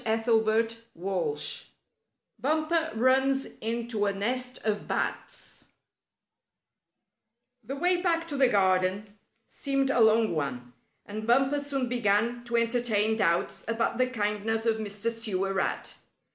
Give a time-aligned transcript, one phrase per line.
[0.03, 1.37] STORY VIII
[2.39, 5.65] BUMPER RUNS INTO A NEST OF BATS
[7.63, 9.19] The way back to the garden
[9.51, 10.73] seemed a long one,
[11.05, 15.11] and Bumper soon began to entertain doubts about the kindness of Mr.
[15.11, 15.93] Sewer Rat.